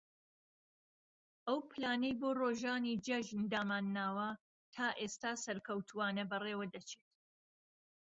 ئەو 1.47 1.59
پلانەی 1.71 2.17
بۆ 2.19 2.29
رۆژانی 2.41 3.01
جەژن 3.05 3.43
دامانناوە 3.51 4.29
تائێستا 4.75 5.31
سەرکەوتووانە 5.43 6.23
بەڕێوە 6.31 6.65
دەچێت 6.73 7.09